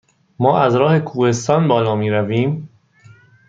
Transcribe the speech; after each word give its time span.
ما 0.39 0.59
از 0.59 0.75
راه 0.75 0.99
کوهستان 0.99 1.67
بالا 1.67 1.95
می 1.95 2.09
رویم؟ 2.11 2.69